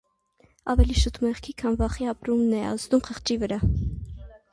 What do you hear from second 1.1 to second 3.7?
մեղքի, քան վախի ապրումն է ազդում խղճի վրա։